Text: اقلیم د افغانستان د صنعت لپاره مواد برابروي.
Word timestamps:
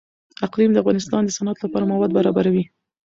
اقلیم 0.45 0.71
د 0.73 0.77
افغانستان 0.83 1.21
د 1.25 1.29
صنعت 1.37 1.57
لپاره 1.61 1.89
مواد 1.91 2.11
برابروي. 2.17 2.63